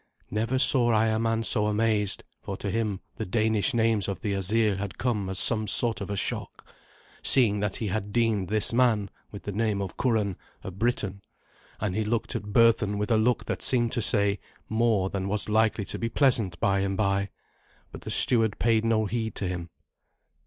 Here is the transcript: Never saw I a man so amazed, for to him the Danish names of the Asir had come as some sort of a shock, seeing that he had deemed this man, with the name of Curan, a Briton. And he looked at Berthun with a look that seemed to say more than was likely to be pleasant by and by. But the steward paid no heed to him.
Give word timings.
Never 0.31 0.57
saw 0.57 0.91
I 0.91 1.09
a 1.09 1.19
man 1.19 1.43
so 1.43 1.67
amazed, 1.67 2.23
for 2.41 2.57
to 2.57 2.71
him 2.71 3.01
the 3.17 3.23
Danish 3.27 3.75
names 3.75 4.07
of 4.07 4.21
the 4.21 4.33
Asir 4.33 4.77
had 4.77 4.97
come 4.97 5.29
as 5.29 5.37
some 5.37 5.67
sort 5.67 6.01
of 6.01 6.09
a 6.09 6.15
shock, 6.15 6.65
seeing 7.21 7.59
that 7.59 7.75
he 7.75 7.85
had 7.89 8.11
deemed 8.11 8.47
this 8.47 8.73
man, 8.73 9.11
with 9.31 9.43
the 9.43 9.51
name 9.51 9.79
of 9.79 9.97
Curan, 9.97 10.37
a 10.63 10.71
Briton. 10.71 11.21
And 11.79 11.95
he 11.95 12.03
looked 12.03 12.35
at 12.35 12.51
Berthun 12.51 12.97
with 12.97 13.11
a 13.11 13.15
look 13.17 13.45
that 13.45 13.61
seemed 13.61 13.91
to 13.91 14.01
say 14.01 14.39
more 14.67 15.11
than 15.11 15.27
was 15.27 15.49
likely 15.49 15.85
to 15.85 15.99
be 15.99 16.09
pleasant 16.09 16.59
by 16.59 16.79
and 16.79 16.97
by. 16.97 17.29
But 17.91 18.01
the 18.01 18.09
steward 18.09 18.57
paid 18.57 18.83
no 18.83 19.05
heed 19.05 19.35
to 19.35 19.47
him. 19.47 19.69